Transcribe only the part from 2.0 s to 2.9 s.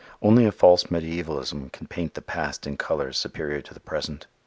the past in